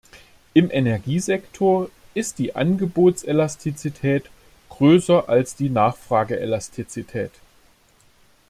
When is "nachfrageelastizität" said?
5.69-7.29